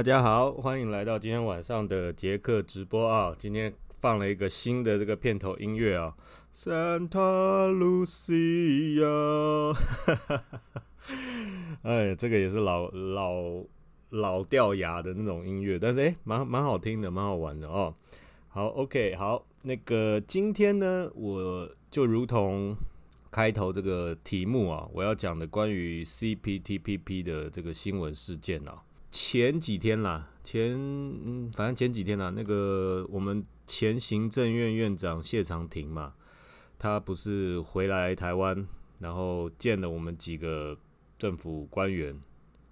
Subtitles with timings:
[0.00, 3.36] 大家好，欢迎来到今天晚上的杰克直播啊！
[3.38, 3.70] 今天
[4.00, 6.16] 放了一个新的这个片头音乐啊
[6.54, 9.06] ，Santa Lucia，
[11.84, 13.62] 哎，这个也是老老
[14.08, 17.94] 老掉牙的那种音乐，但是哎，蛮蛮好听的，蛮好玩的哦。
[18.48, 22.74] 好，OK，好，那个今天呢，我就如同
[23.30, 28.80] 开头这个题目啊，我要讲的关于 CPTPP 的这个新闻事件啊。
[29.10, 36.14] 前几天啦，前嗯，反正前几天啦，那个我们前行政院院长谢长廷嘛，
[36.78, 38.64] 他不是回来台湾，
[39.00, 40.78] 然后见了我们几个
[41.18, 42.16] 政府官员，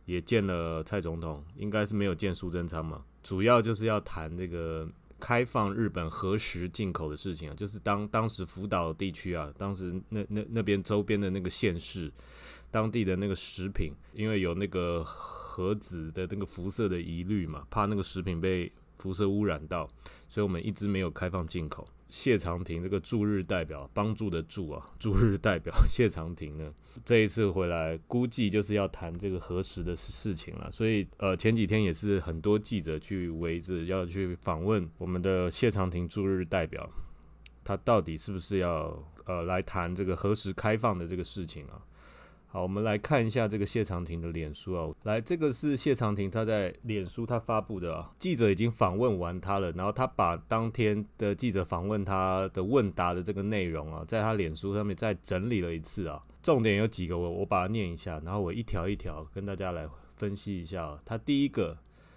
[0.05, 4.89] 也见了蔡总统，应该是没有见苏贞昌嘛，主要就是要谈这个
[5.19, 12.13] 开放日本核实进口的事情啊，就是当当时福岛地区啊，当时那那那边周边的那个县市，
[12.71, 15.05] 当地的那个食品，因为有那个。
[15.59, 19.89] 核子的那个辐射的疑虑嘛，怕那个食品被辐射污染到，
[20.29, 21.85] 所以我们一直没有开放进口。
[22.09, 26.73] 谢长廷这个驻日代表，帮助的助啊， 驻日代表 谢长廷呢，
[27.05, 30.71] 这一次回来估计就是要谈这个核实的事情了。
[30.71, 36.89] 所以呃，前几天也是很多记者去围着要去访问我们的谢长廷驻日代表，
[37.65, 41.83] 他到底是不是要呃来谈这个核实开放的这个事情啊？
[42.51, 44.89] 好，我们来看一下这个谢长廷的脸书啊。
[45.03, 48.11] 来，这个是谢长廷他在脸书他发布的啊。
[48.19, 56.25] 记者已经访问完他了，然后他把当天的记者访问他的问答的这个内容啊，在他脸书上面再整理了一次啊。
[56.43, 59.87] 重点有几个，我我把它念一下，然后我一条一条跟大家来
[60.17, 60.99] 分析一下。
[61.05, 61.77] 他第一个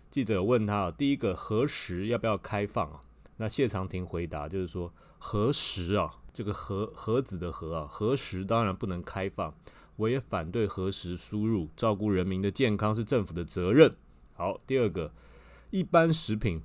[0.09, 3.02] 记者问他啊，第一个何时要不要开放啊？
[3.36, 9.53] 那谢长廷回答就是说何时啊，这个何何子的何啊，何时当然不能开放。
[9.96, 13.94] 我也反对核实输入，照顾人民的健康是政府的责任。
[14.34, 15.12] 好，第二个，
[15.69, 16.62] 一般食品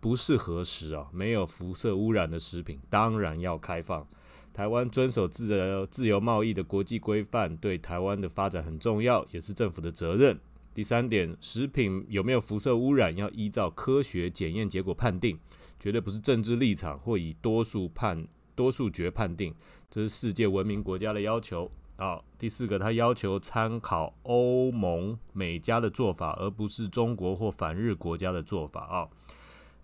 [0.00, 4.06] 不是核实啊，没有辐射污染的食品当然要开放。
[4.54, 10.38] 台湾遵守自由自由贸易的国际规范，对台湾的发展很重要，也是政府的责任。
[10.74, 15.38] 第三点，食品有没有辐射污染，要依照科学检验结果判定，
[15.78, 19.54] 绝对不是政治立场或以多数判多数决判定，
[19.90, 21.70] 这是世界文明国家的要求。
[22.00, 29.08] 好，第四个，他要求参考欧盟、美加的做法，而不是中国或反日国家的做法啊。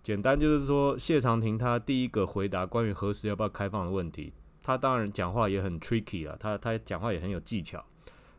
[0.01, 4.31] 简单就是说，谢长廷他第一个回答关于核实要不要开放的问题，
[4.63, 7.83] 他当然讲话也很 tricky 啊，他他讲话也很有技巧。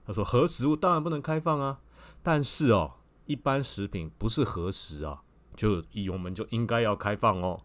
[0.07, 1.79] 他说核食物当然不能开放啊，
[2.23, 2.93] 但是哦，
[3.27, 5.21] 一般食品不是核实啊，
[5.55, 7.61] 就以我们就应该要开放哦。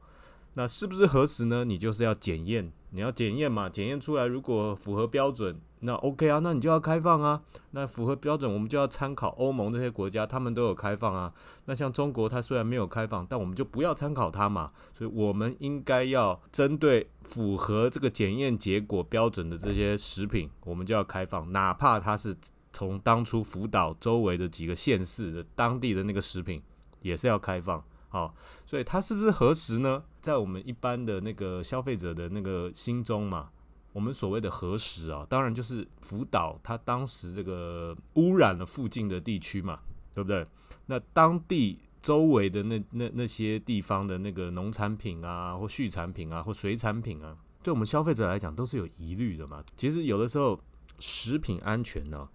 [0.55, 1.63] 那是不是核实呢？
[1.63, 5.59] 你就是要检验，你要检验嘛，检验出来如果符合标准。
[5.83, 7.41] 那 OK 啊，那你就要开放啊。
[7.71, 11.33] 那符合标准，我们就要参考欧盟这些国家，他们都有开放啊。
[11.65, 14.71] 那像中国，它虽然没有开放，但我们就不要参考它嘛。
[14.93, 22.37] 所以我们应该要针对符合这个检验结果标准的这些食品，我们就要开放，哪怕它是
[22.71, 26.61] 从当初福岛周围的几个县市的当地的那个食品，
[27.01, 27.83] 也是要开放。
[28.11, 28.35] 好，
[28.65, 30.03] 所以它是不是核实呢？
[30.21, 33.49] 在我们一般的那个消费者的那个心中嘛。
[33.93, 39.81] 我们所谓的核实啊，当然就是福岛它当时这个污染了附近的地区嘛，
[40.13, 40.47] 对不对？
[40.85, 49.61] 那当地周围的那那那些地方的那个农产品啊，或畜产品啊，或水产品啊，对我们消费者来讲都是有疑虑的嘛。
[49.75, 50.57] 其实有的时候
[50.99, 52.29] 食品安全呢，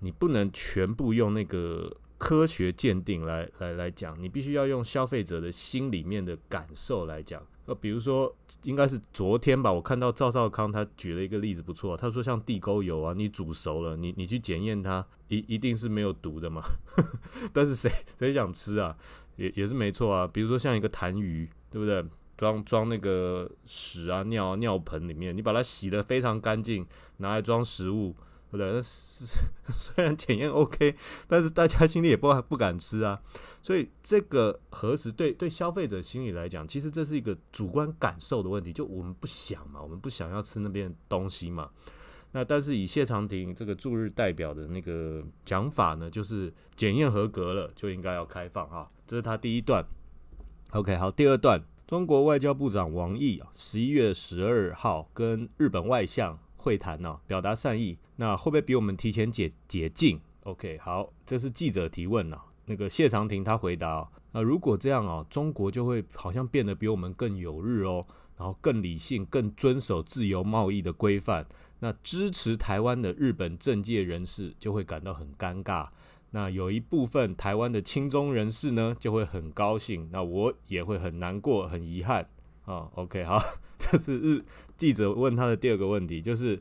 [0.00, 1.90] 你不能全部用那个
[2.20, 7.42] 科学鉴定来来来讲，你必须要用消费者的心里面的感受来讲。
[7.64, 8.30] 呃，比如说，
[8.64, 11.96] 应该是昨天吧，我看到赵少康他举了一个例子，不错。
[11.96, 16.62] 他说，像地沟油啊，你煮熟了，你你去检验它，一一定是没有毒的嘛。
[17.54, 18.94] 但是谁谁想吃啊？
[19.36, 20.26] 也也是没错啊。
[20.26, 22.04] 比如说像一个痰盂，对不对？
[22.36, 26.86] 装装那个屎啊尿啊尿盆里面，你把它洗得非常干净，
[27.18, 28.14] 拿来装食物。
[28.50, 28.72] 不对？
[28.72, 33.20] 那是 虽然检验 OK，但是大家心里也不不敢吃啊。
[33.62, 38.72] 所以这个核实对对消费者心理来讲，其实这是一个主观感受的问题。
[38.72, 41.70] 就我们不想嘛，我们不想要吃那边东西嘛。
[42.32, 48.88] 那但是以谢长廷这个驻日代表的那个讲法呢，就是检验合格了就应该要开放啊。
[49.06, 49.84] 这是他第一段。
[50.70, 56.38] OK，好，第二段，中国外交部长王毅啊，十一月十二号跟日本外相。
[56.60, 62.38] 会谈呢，表达善意，那会不会比我们提前解解禁？OK，好，这是记者提问呢。
[62.66, 71.46] 那个谢长廷他回答：那如果这样啊，中国就会好像变得比我们更有日哦，然后更理性、更遵守自由贸易的规范。
[71.80, 75.88] 那支持台湾的日本政界人士就会感到很尴尬。
[76.30, 82.28] 那有一部分台湾的亲中人士呢，就会很高兴，那我也会很难过、很遗憾
[82.64, 82.90] 啊。
[82.94, 83.38] OK，好，
[83.78, 84.44] 这是日
[84.76, 86.60] 记者问他的第二个问题，就是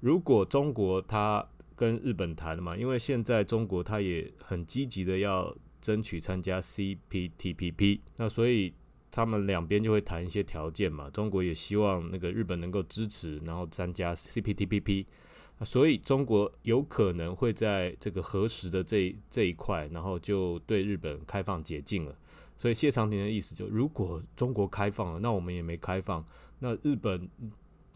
[0.00, 1.46] 如果中国他
[1.76, 8.72] 跟日本谈嘛，因为现在中国他也很积极的要争取参加 CPTPP，那所以
[9.10, 11.10] 他们两边就会谈一些条件嘛。
[11.10, 15.06] 中国也希望那个日本能够支持，然后参加 CPTPP。
[15.64, 22.18] 所以中国有可能会在这个核实的这这一块，然后就对日本开放解禁了。
[22.56, 26.24] 所以谢长廷的意思就，如果中国开放了，那我们也没开放，
[26.60, 27.28] 那日本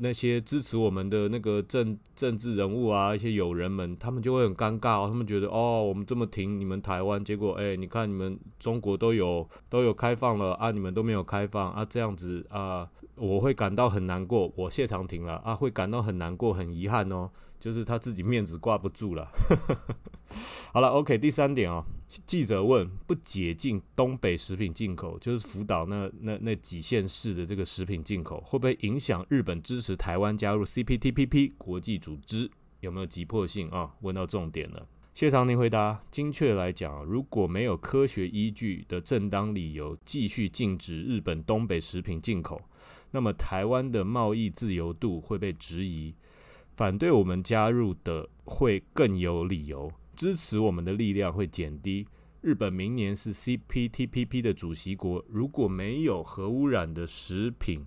[0.00, 5.08] 那些支持我们的那个政政治人物啊，一些友人们，他们就会很尴尬哦。
[5.08, 14.52] 他们觉得哦，我们这么挺你们台湾，结果哎，你看你们中国都有都有开放了啊，你们都没有开放啊，这样子啊，我会感到很难过。
[14.55, 17.31] 我谢长廷了啊，会感到很难过，很遗憾哦。
[17.58, 19.28] 就是他自己面子挂不住了。
[20.72, 21.84] 好了，OK，第三点哦，
[22.26, 32.50] 记者问：不解禁东北食品进口，就是福岛那那那几县市的这个食品进口，会不会影响日本支持台湾加入 CPTPP 国际组织？
[32.81, 33.93] 有没有急迫性啊？
[34.02, 34.87] 问到重点了。
[35.14, 42.60] 谢长宁回答：精确来讲，如果没有科学依据的正当理由继续禁止日本东北食品进口，
[43.10, 46.14] 那么台湾的贸易自由度会被质疑。
[46.79, 52.07] 反对我们加入的会更有理由，支持我们的力量会减低。
[52.41, 57.85] 日本明年是 CPTPP 的主席国，如果没有核污染的食品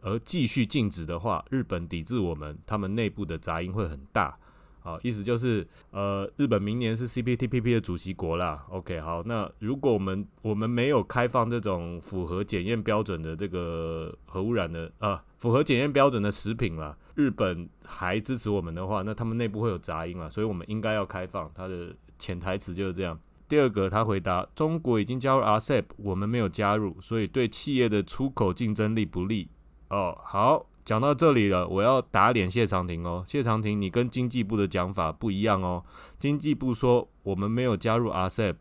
[0.00, 4.38] 而继续禁止的话，日本抵制我们，他们内部的杂音会很大。
[4.82, 8.66] 好，意思就是，呃，日本明年是 CPTPP 的主席国啦。
[8.70, 21.50] OK，好，那如果我们我们没有开放这种符合检验标准的这个核污染的啊，符合检验标准的食品啦，日本还支持我们的话，那他们内部会有杂音啊，所以我们应该要开放。
[21.54, 23.18] 他的潜台词就是这样。
[23.48, 29.50] 第二个，他回答：中国已经加入 RCEP，我们没有加入，所以对企业的出口竞争力不利。
[29.90, 30.69] 哦，好。
[30.84, 33.22] 讲到这里了，我要打脸谢长廷哦。
[33.26, 35.84] 谢长廷，你跟经济部的讲法不一样哦。
[36.18, 38.56] 经济部说我们没有加入 RCEP，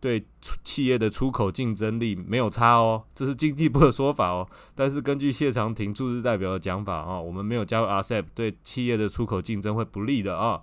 [0.00, 0.24] 对
[0.62, 4.48] 企业的出口竞争力没有差哦，这是经济部的说法哦。
[4.74, 10.62] 但是根据谢长廷驻日代表的讲法啊，我们没有加入 RCEP，对企业的出口竞争会不利的啊。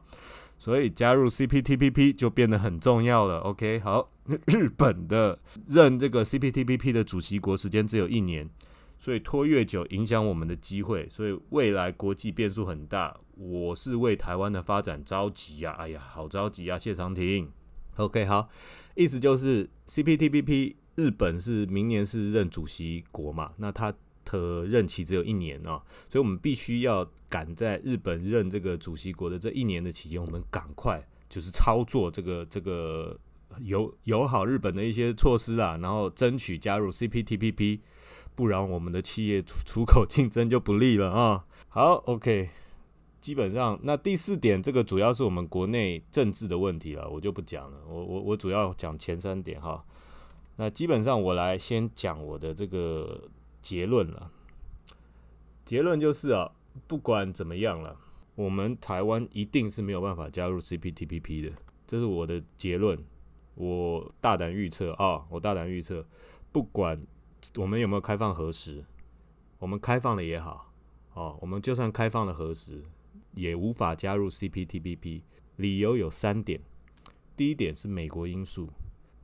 [0.57, 3.39] 所以加入 CPTPP 就变得很重要了。
[3.39, 4.09] OK，好，
[4.45, 8.47] 日本的任这个 CPTPP 的主席国时间只有一年。
[9.01, 11.09] 所以拖越久，影响我们的机会。
[11.09, 15.71] 所以未来国际变数很大，我是为台湾的发展着急呀！
[15.71, 16.77] 哎呀，好着急啊！
[16.77, 17.51] 谢长廷
[17.95, 18.47] ，OK，好，
[18.93, 23.51] 意思就是 CPTPP 日本是明年是任主席国嘛？
[23.57, 23.91] 那他
[24.23, 33.19] 的任期只有一年啊，所以我们必须要赶在日本任这个主席国的这一年的期间，我们赶快就是操作这个这个
[33.61, 37.79] 友友好日本的一些措施啊，然后争取加入 CPTPP。
[38.33, 41.45] 不然我们的企业出出口竞争就不利了啊！
[41.69, 42.49] 好，OK，
[43.19, 47.77] 基本上那第四点，这个主要是我们国内政治的问题了，我就不讲了。
[47.87, 49.83] 我我我主要讲前三点哈。
[50.55, 53.29] 那基本上我来先讲我的这个
[53.61, 54.31] 结论了。
[55.63, 56.51] 结论就是啊，
[56.87, 57.95] 不管怎么样了，
[58.35, 61.51] 我们台湾一定是没有办法加入 CPTPP 的，
[61.85, 62.97] 这是我的结论。
[63.55, 66.05] 我大胆预测啊，我大胆预测，
[66.51, 67.01] 不管。
[67.57, 68.83] 我们有没有开放核实？
[69.59, 70.73] 我们开放了也好，
[71.13, 72.83] 哦，我们就算开放了核实，
[73.33, 75.21] 也无法加入 CPTPP。
[75.57, 76.59] 理由有三点。
[77.35, 78.69] 第一点是美国因素。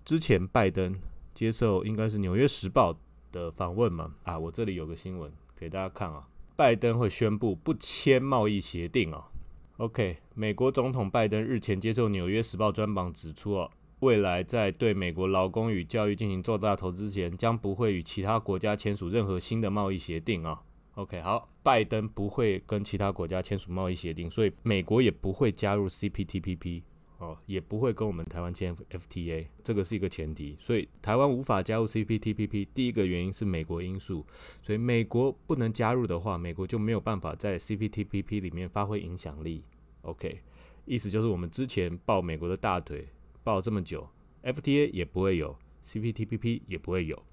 [0.06, 0.96] 之前拜登
[1.34, 2.94] 接受应该是《纽约时报》
[3.32, 4.14] 的访问嘛？
[4.24, 6.28] 啊，我这里有个新闻给大家看啊。
[6.56, 9.30] 拜登会宣布不签贸易协定啊。
[9.78, 13.72] OK，美国总统拜登日前接受《纽约时报》专访指出哦。
[14.00, 20.62] 未来在对美国劳工与教育进行重大投资前，将不会与其他国家签署任何新的贸易协定啊。
[20.94, 26.84] OK，好，拜登不会跟其他国家签署贸易协定，所以美国也不会加入 CPTPP
[27.18, 30.56] 哦，也不会跟我们台湾签 FTA，这个是一个前提。
[30.60, 34.24] 所以台湾无法加入 CPTPP，第一个原因是美国因素，
[34.62, 39.64] 所以美国不能加入的话，美国就没有办法在 CPTPP 里面发挥影响力。
[40.02, 40.40] OK，
[40.86, 43.08] 意思就是我们之前抱美国的大腿。
[43.48, 44.10] 报这么久
[44.44, 47.24] ，FTA 也不会有，CPTPP 也不会有。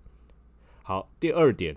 [0.84, 1.74] 好，第二点，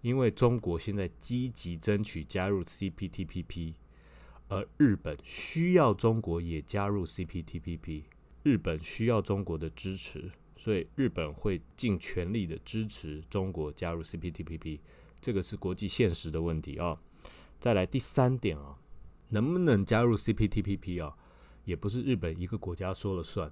[0.00, 3.74] 因为中国现在积极争取加入 CPTPP，
[4.48, 8.02] 而日本需要中国也加入 CPTPP，
[8.42, 14.80] 日本需要中国的支持，所以日本会尽全力的支持中国加入 CPTPP。
[15.20, 17.00] 这个是国际现实的问题啊。
[17.60, 18.80] 再来第三点啊，
[19.28, 21.16] 能不能加入 CPTPP 啊，
[21.64, 23.48] 也不是日本一个国家说了算。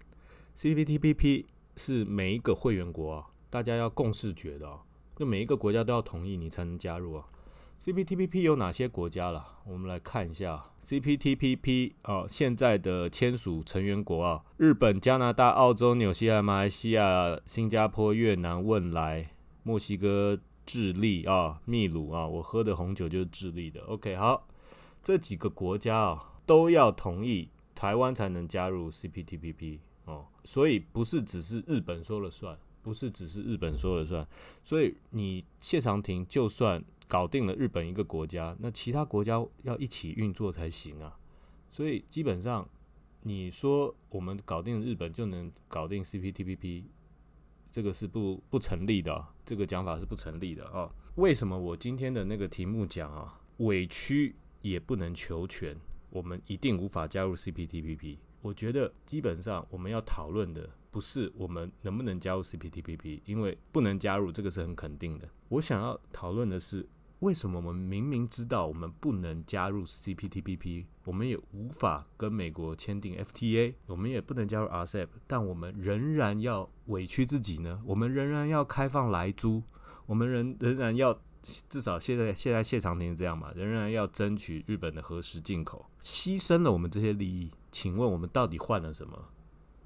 [0.57, 1.47] CPTPP
[1.77, 4.83] 是每一个会员国啊，大家要共识决的啊，
[5.17, 7.27] 就每一个国家都要同意你才能加入啊。
[7.81, 9.45] CPTPP 有哪些国家了？
[9.67, 19.33] 我们来看一下 CPTPP 啊，现在的签署成员国啊，日本、加拿大、澳洲、纽西兰、马来西亚、新加坡、越南、汶莱、
[19.65, 23.83] 墨西哥、智利啊、秘鲁啊，我喝的红酒就是智利的。
[23.87, 24.47] OK，好，
[25.03, 34.27] 这几个国家啊都要同意台湾才能加入 CPTPP 哦，所以不是只是日本说了算，不是只是日本说了算，
[34.63, 36.85] 所以你谢长廷就算。
[37.07, 41.15] 搞定了日本一个国家，那其他国家要一起运作才行啊。
[41.71, 42.67] 所以基本上，
[43.21, 46.85] 你说我们搞定日本就能搞定 CPTPP，
[47.71, 50.91] 这个是不不成立的，这个讲法是不成立的啊。
[51.17, 55.77] 为什么我今天的那个题目讲啊，委屈也不能求全，
[56.09, 58.17] 我们一定无法加入 CPTPP？
[58.45, 60.69] 我觉得基本上我们要讨论的。
[60.91, 65.29] 不是我们能不能加入 CPTPP，因为不能加入这个是很肯定的。
[65.49, 77.83] 我想要讨论的是，为什么我们明明知道我们不能加入 CPTPP，我们也无法跟美国签订 FTA，我们也不能加入 RCEP，但我们仍然要委屈自己呢？
[77.85, 79.65] 我们仍然要开放来租，
[80.07, 81.21] 我们仍仍然要
[81.69, 87.51] 至少现在现在谢长廷这样嘛，仍然要争取日本的核实进口，牺牲了我们这些利益。
[87.71, 89.29] 请问我们到底换了什么？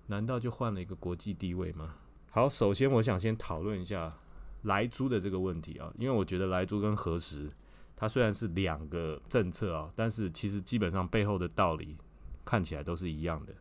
[0.06, 1.96] 难道就换了一个国际地位吗？
[2.30, 4.16] 好，首先我想先讨论一下
[4.62, 7.50] 莱猪的这个问题啊，因为我觉得莱猪跟核实，
[7.96, 11.96] 它虽然是两个政策啊，但是其实基本上背后的道理
[12.44, 13.54] 看起来都是一样的。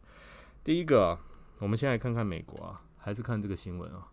[0.63, 1.17] 第一个，
[1.59, 4.07] 我们先来看看美国啊，还是看这个新闻啊，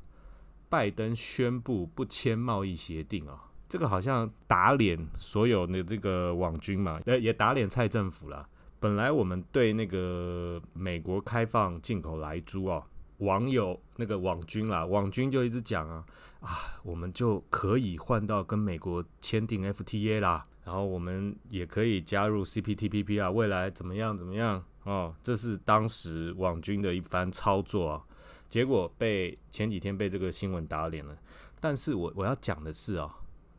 [0.69, 8.49] 拜登宣布不签贸易协定啊，这个好像打脸所有的这个网军嘛，呃，也打脸蔡政府了。
[8.79, 12.87] 本来我们对那个美国开放进口来猪啊，
[13.19, 16.05] 网友那个网军啦，网军就一直讲啊
[16.39, 28.03] 啊，我们就可以换到跟美国签订 FTA 啦，然后我们也可以加入 CPTPP 啊，未来怎么样怎么样哦，这是当时网军的一番操作啊，
[28.49, 31.19] 结果被前几天被这个新闻打脸了。
[31.59, 33.13] 但是我我要讲的是啊，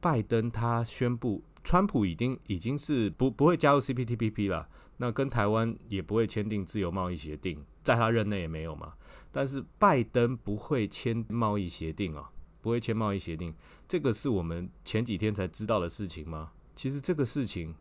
[0.06, 4.70] 拜登他宣布，川普已经已经是不不会加入 CPTPP 了。
[4.98, 8.94] 那跟台湾也不会签订自由贸易协定，在他任内也没有嘛。
[9.32, 12.30] 但是拜登不会签贸易协定啊，
[12.62, 13.52] 不会签贸易协定，
[13.88, 16.52] 这个是我们前几天才知道的事情吗？
[16.76, 17.74] 其实这个事情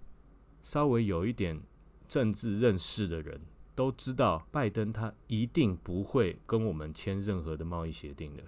[0.63, 1.61] 稍微有一点
[2.09, 3.39] 政治认识的人
[3.75, 8.43] 都知道，拜登他一定不会跟我们签任何的贸易协定的。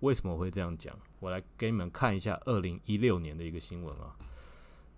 [0.00, 0.96] 为什么我会这样讲？
[1.20, 4.14] 我来给你们看一下二零一六年的一个新闻啊，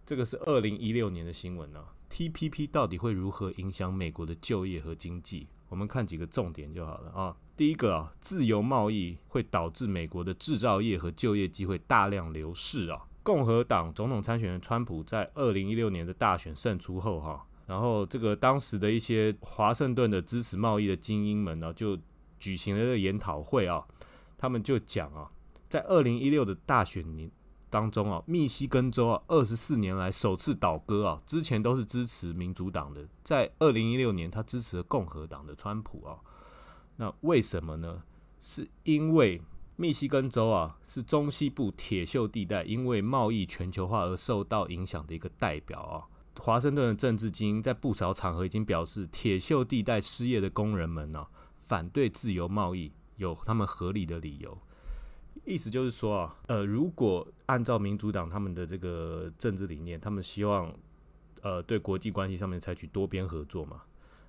[0.05, 1.85] 这个是二零一六年的新闻啊。
[2.11, 5.47] TPP 到底会如何影响美国的就业和经济？
[5.69, 7.37] 我们看几个重点就好了啊。
[7.57, 13.07] 第一个啊，自由贸易会导致美国的制造业和就业机会大量流失啊。
[13.23, 21.97] 共和党总统参选人川普在二零一六年的大选胜出后哈，然后这个当时的一些华盛顿的支持贸易的精英们呢，就
[22.39, 23.87] 举行了一个研讨会啊，
[24.41, 25.31] 他们就讲啊，
[25.69, 27.31] 在二零一六的大选年。
[27.73, 36.19] 当中啊，密西根州啊，二十四年来首次倒戈啊，之前都是支持民主党的，在二零一六年他支持了共和党的川普啊，
[36.97, 38.03] 那为什么呢？
[38.41, 39.41] 是因为
[39.77, 46.03] 密西根州啊是中西部铁锈地带，因为贸易全球化而受到影响的一个代表啊。
[46.41, 51.25] 华盛顿的政治精英在不少场合已经表示，铁锈地带失业的工人们呢，
[51.57, 52.91] 反对自由贸易，
[53.21, 54.59] 有他们合理的理由。
[55.45, 60.75] 意思就是说啊，呃，如果按照民主党他们的这个政治理念，他们希望
[61.43, 63.83] 呃对国际关系上面采取多边合作嘛，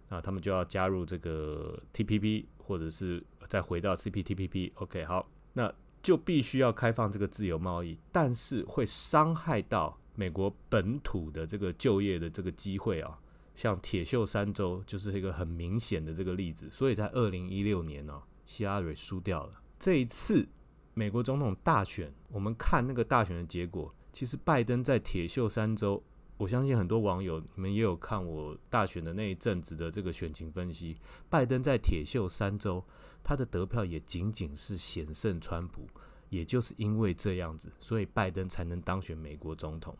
[0.10, 4.72] 那他们就要加入这个 TPP，或者是再回到 CPTPP。
[4.76, 13.20] OK，好，那就必须要开放这个自由贸易，但是会伤害到美国本土的这个就业的这个机会啊，
[13.56, 16.70] 像铁锈三州就是一个很明显的这个例子。
[16.70, 20.48] 所以在二零一六年呢，希拉蕊输掉了，这一次。
[20.94, 26.04] 美国总统大选，我们看那个大选的结果，其实拜登在铁锈三州，
[26.36, 30.98] 我相信很多网友你们也有看我大选的那一阵子的这个选情分析，
[31.30, 32.84] 拜登在铁锈三州，
[33.24, 35.88] 他的得票也仅仅是险胜川普，
[36.28, 39.98] 也就是因为这样子，所以拜登才能当选美国总统。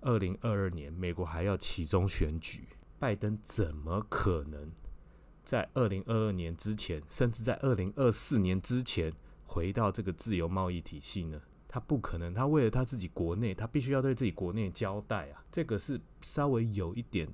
[0.00, 2.66] 二零二二年，美国还要其中选举，
[2.98, 4.72] 拜登怎么可能
[5.48, 9.10] 在二零二二年之前，甚至在二零二四年之前？
[9.46, 11.40] 回到这个自由贸易体系呢？
[11.66, 15.42] 他不可能，他为了他自己国内，他必须要对自己国内交代啊。
[15.50, 17.26] 这个是稍微有一点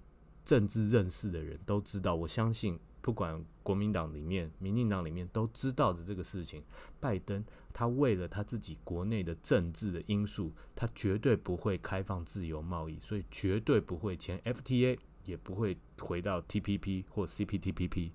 [0.44, 2.14] 政治认识的人都知道。
[2.14, 6.62] 我相信不管国民党里面、民进党里面都知道的这个事情，
[7.00, 18.10] 拜登他为了他自己国内的政治的因素，他绝对不会开放自由贸易，所以绝对不会签 FTA，也不会回到 TPP 或 CPTPP，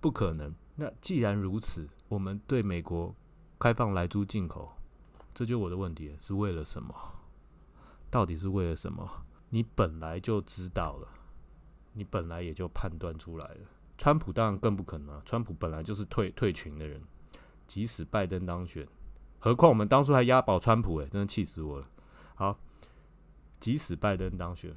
[0.00, 0.54] 不可能。
[0.76, 3.14] 那既然如此，我们对美国
[3.58, 4.72] 开放来租进口，
[5.32, 6.94] 这就我的问题，是为了什么？
[8.10, 9.08] 到底是为了什么？
[9.50, 11.08] 你本来就知道了，
[11.92, 13.60] 你本来也就判断出来了。
[13.96, 15.22] 川普当然更不可能啊！
[15.24, 17.00] 川普本来就是退退群的人，
[17.68, 18.88] 即使拜登当选，
[19.38, 21.86] 何况我们当初还押宝川普，诶，真的气死我了。
[22.34, 22.58] 好，
[23.60, 24.74] 即使拜登当选，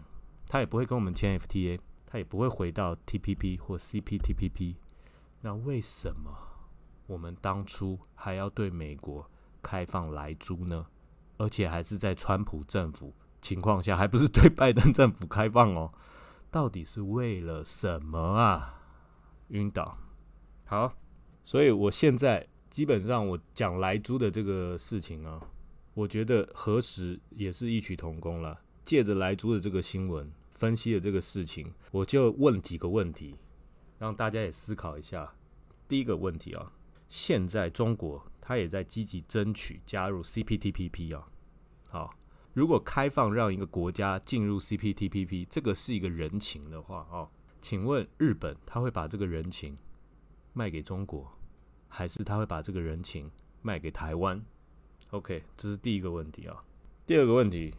[0.47, 4.75] 他也不会跟我们签 FTA，他也不会回到 TPP 或 CPTPP。
[5.41, 6.31] 那为什么
[7.05, 9.29] 我们当初还要对美国
[9.61, 10.87] 开放来租呢？
[11.37, 15.93] 而且还是在川普政府情况下，还不是对拜登政府开放哦？
[16.49, 18.81] 到底是为了什么啊？
[19.49, 19.97] 晕倒，
[20.65, 20.93] 好，
[21.45, 25.39] 所以我现在基本上我讲莱猪的这个事情啊，
[25.93, 28.59] 我觉得何时也是异曲同工了。
[28.83, 33.35] 借着莱猪的这个新闻分析的这个事情，我就问几个问题，
[33.99, 35.35] 让大家也思考一下。
[35.87, 36.73] 第一个问题啊，
[37.07, 41.29] 现在中国它也在积极争取加入 CPTPP 啊。
[41.89, 42.09] 好，
[42.53, 47.29] 如果开放让一个国家进入 CPTPP，这个是一个人情的话啊。
[47.61, 49.77] 请问日本他会把这个人情
[50.53, 51.31] 卖给中国，
[51.87, 53.29] 还是他会把这个人情
[53.61, 54.43] 卖给台湾
[55.11, 56.63] ？OK，这是第一个问题啊。
[57.05, 57.73] 第二个问题，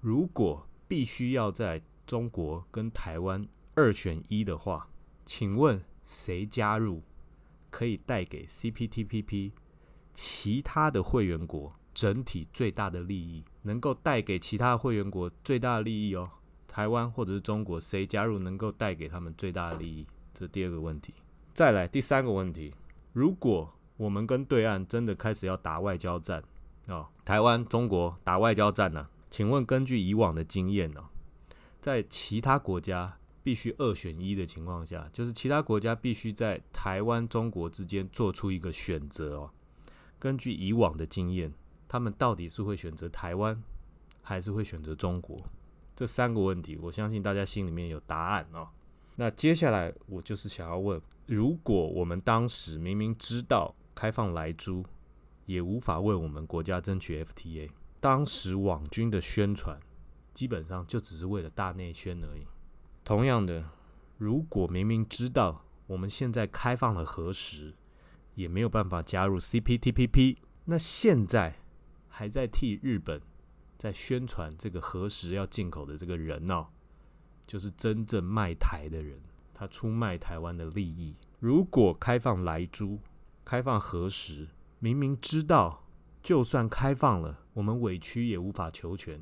[0.00, 3.42] 如果必须要在中国跟台湾
[3.74, 4.88] 二选一的话，
[5.24, 7.02] 请问谁加入
[7.70, 9.52] 可以带给 CPTPP
[10.12, 13.44] 其他的会员国整体最大的利益？
[13.62, 16.30] 能够带给其他会员国最大的利益哦？
[16.68, 20.06] 台湾或者是中国，谁加入能够带给他们最大的利益？
[20.32, 21.14] 这是第二个问题。
[21.52, 22.74] 再来第三个问题：
[23.12, 26.42] 如果我们跟对岸真的开始要打外交战
[26.88, 29.08] 啊，台湾、中国打外交战呢？
[29.34, 31.04] 请问根据以往的经验呢，
[31.80, 39.50] 在其他国家必须二选一的情况下，就是其他国家必须在台湾、中国之间做出一个选择哦。
[40.20, 41.52] 根据以往的经验，
[41.88, 43.60] 他们到底是会选择台湾，
[44.22, 45.36] 还是会选择中国？
[45.96, 48.68] 这三个问题，我相信大家心里面有答案哦。
[49.16, 54.84] 那接下来我就是想要问：如果我们当时明明知道开放来租，
[55.46, 57.68] 也无法为我们国家争取 FTA，
[58.04, 59.80] 当时网军的宣传
[60.34, 62.46] 基本上就只是为了大内宣而已。
[63.02, 63.64] 同样的，
[64.18, 67.72] 如果明明知道我们现在开放了核实，
[68.34, 70.36] 也没有办法加入 CPTPP，
[70.66, 71.56] 那现在
[72.06, 73.22] 还在替日本。
[73.78, 76.66] 在宣传这个核实要进口的这个人哦，
[77.46, 79.18] 就是真正卖台的人，
[79.54, 81.16] 他出卖台湾的利益。
[81.40, 83.00] 如果开放来租，
[83.46, 85.83] 开放核实，明明知道，
[86.24, 89.20] 就算开放了，我们委屈也无法求全；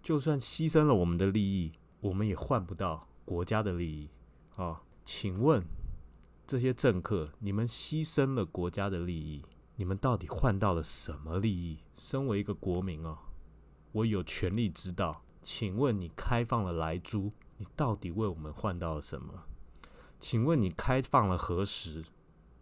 [0.00, 4.08] 就算牺牲了我们的利益，我们也换不到国家的利益
[4.54, 4.80] 啊！
[5.04, 5.60] 请问
[6.46, 9.42] 这些政客，你们牺牲了国家的利益，
[9.74, 11.80] 你们到底换到了什么利益？
[11.96, 13.18] 身为一个国民啊！
[13.90, 19.42] 我有权利知道，请问你开放了来租，你到底为我们换到了什么？
[20.20, 22.04] 请问你开放了何时？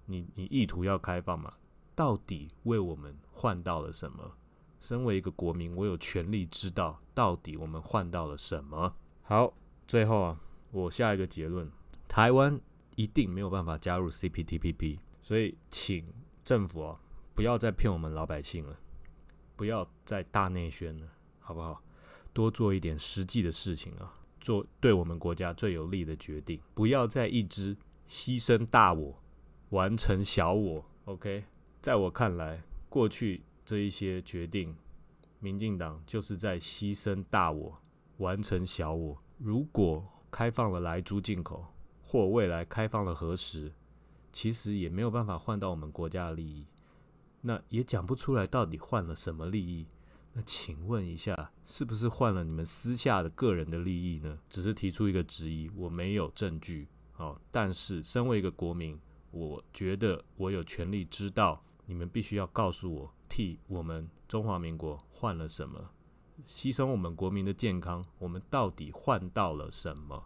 [0.07, 1.53] 你你意图要开放吗？
[1.95, 4.33] 到底为我们换到了什么？
[4.81, 8.97] 身为一个国民，我有权利知道到底我们换到了什么。
[9.23, 9.55] 好，
[9.87, 11.71] 最后啊，我下一个结论：
[12.09, 12.61] 台湾
[12.97, 16.13] 一定没有办法加入 CPTPP，所以请
[16.45, 17.01] 政府啊，
[17.35, 18.77] 不要再骗我们老百姓了，
[19.55, 21.07] 不要再大内宣了。
[21.39, 21.83] 好不好？
[22.33, 27.77] 多做一点实际的事情啊，做对我们国家最有利的决定，不要再一直
[28.09, 29.21] 牺牲大我，
[29.71, 30.85] 完成小我。
[31.05, 31.45] OK，
[31.83, 34.73] 在我看来，过去这一些决定，
[35.41, 37.77] 民进党就是在牺牲大我，
[38.19, 39.21] 完成小我。
[39.37, 41.67] 如果开放了来租进口，
[42.01, 43.73] 或未来开放了核实，
[44.31, 46.65] 其实也没有办法换到我们国家的利益，
[47.41, 49.85] 那也讲不出来到底换了什么利益。
[50.35, 54.39] 那请问一下，是不是换了你们私下的个人的利益呢？
[54.49, 58.97] 只是提出一个质疑，我没有证据，哦，但是身为一个国民，
[59.33, 65.91] 我觉得我有权利知道，你们必须要告诉我，替我们中华民国换了什么，
[66.47, 70.25] 牺牲我们国民的健康，我们到底换到了什么？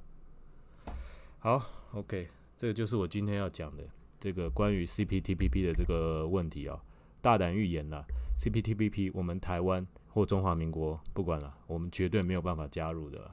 [1.39, 3.89] 好，OK，这个就是我今天要讲的
[4.19, 6.83] 这个关于 CPTPP 的这个问题啊，
[7.21, 8.05] 大胆预言了。
[8.39, 13.31] CPTPP，我们台湾或中华民国不管了，我们绝对没有办法加入的。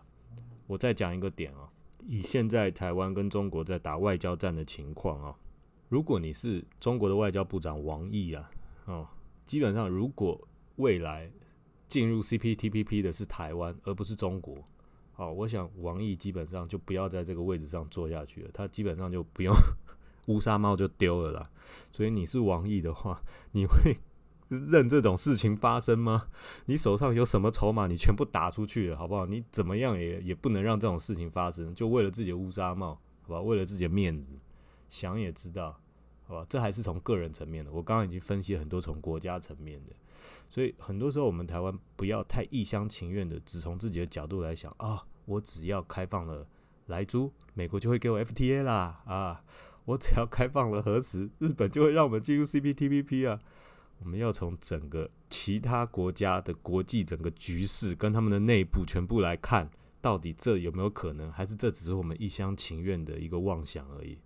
[0.66, 1.70] 我再讲一个点啊，
[2.08, 5.36] 以现在台湾跟中国在打外交战的情况啊，
[5.94, 8.50] 如果你是中国的外交部长王毅啊，
[8.86, 9.08] 哦，
[9.46, 10.36] 基本上如果
[10.78, 11.32] 未来
[11.88, 14.58] 进入 CPTPP 的是台湾而不是中国，
[15.18, 19.54] 哦，我想王毅基本上就不要在这个位置上坐下去了，他基本上就不用
[20.26, 21.48] 乌纱帽就丢了啦。
[21.92, 23.96] 所以你是王毅的话，你会？
[24.50, 26.26] 任这种事情发生吗？
[26.66, 29.28] 你手上有什么筹码，你全部打出去了，好不好？
[29.28, 33.42] 你怎么样也也不能让这种事情发生，就为了自己的乌纱帽，好吧？
[33.42, 34.34] 为了自己的面子，
[34.90, 35.80] 想也知道，
[36.26, 36.46] 好吧？
[36.50, 37.72] 这还是从个人层面的。
[37.72, 39.94] 我刚刚已经分析很多从国家层面的，
[40.50, 46.48] 所以很多时候我们台湾不要太一厢情愿的，只从自己的角度来想啊，我只要开放了
[46.88, 49.44] 来租，美国就会给我 FTA 啦啊，
[49.86, 53.40] 我只要开放了核磁，日本就会让我们进入 CPTPP 啊。
[54.00, 59.70] 我们要从整个其他国家的国际整个局势跟他们的内部全部来看，
[60.02, 64.18] 到底这有没有可能，还是这只是我们一厢情愿的一个妄想而已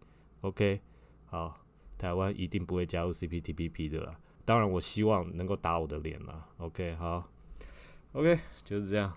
[0.42, 0.82] ？OK，
[1.26, 1.60] 好，
[1.98, 4.16] 台湾一定不会加入 cptpp 的啦。
[4.46, 6.48] 当然我希望能够打我的脸啦。
[6.58, 7.24] Ok 好。
[8.14, 9.14] Ok 就是这样。